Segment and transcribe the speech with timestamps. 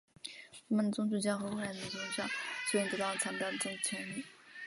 [0.67, 2.25] 罗马的宗主教和后来的教宗
[2.71, 4.25] 逐渐得到强大的政治权力。